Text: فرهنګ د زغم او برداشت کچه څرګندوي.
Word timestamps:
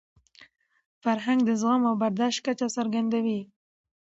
فرهنګ 1.03 1.39
د 1.45 1.49
زغم 1.61 1.81
او 1.89 1.95
برداشت 2.01 2.39
کچه 2.45 2.67
څرګندوي. 2.77 3.39